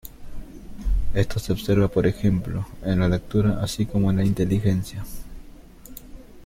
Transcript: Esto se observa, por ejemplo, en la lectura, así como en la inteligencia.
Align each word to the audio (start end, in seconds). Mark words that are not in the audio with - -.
Esto 1.13 1.37
se 1.39 1.51
observa, 1.53 1.87
por 1.87 2.07
ejemplo, 2.07 2.65
en 2.83 3.01
la 3.01 3.07
lectura, 3.07 3.61
así 3.61 3.85
como 3.85 4.09
en 4.09 4.17
la 4.17 4.25
inteligencia. 4.25 5.05